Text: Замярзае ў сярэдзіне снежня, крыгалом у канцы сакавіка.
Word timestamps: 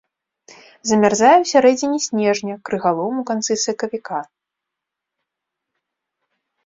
Замярзае 0.91 1.33
ў 1.41 1.45
сярэдзіне 1.51 1.97
снежня, 2.07 2.55
крыгалом 2.69 3.13
у 3.25 3.25
канцы 3.33 3.59
сакавіка. 3.67 4.23